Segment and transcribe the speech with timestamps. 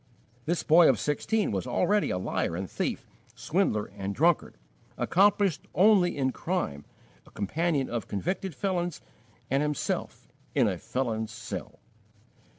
[0.47, 3.05] This boy of sixteen was already a liar and thief,
[3.35, 4.55] swindler and drunkard,
[4.97, 6.85] accomplished only in crime,
[7.27, 9.01] a companion of convicted felons
[9.51, 11.77] and himself in a felon's cell.